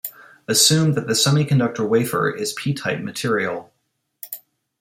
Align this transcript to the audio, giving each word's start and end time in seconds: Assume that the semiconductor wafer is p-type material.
Assume 0.47 0.93
that 0.93 1.05
the 1.05 1.13
semiconductor 1.13 1.87
wafer 1.87 2.31
is 2.31 2.53
p-type 2.53 3.01
material. 3.01 3.71